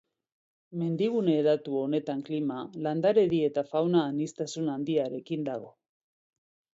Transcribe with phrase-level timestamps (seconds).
[0.83, 2.57] Mendigune hedatu honetan klima,
[2.87, 5.05] landaredi eta fauna aniztasun handia
[5.51, 5.71] dago.